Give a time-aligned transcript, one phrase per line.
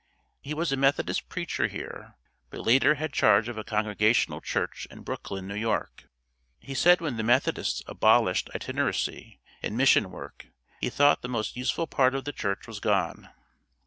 [0.41, 2.15] He was a Methodist preacher here,
[2.49, 5.61] but later had charge of a Congregational church in Brooklyn, N.
[5.63, 5.81] Y.
[6.59, 10.47] He said when the Methodists abolished itinerancy and mission work,
[10.79, 13.29] he thought the most useful part of the church was gone.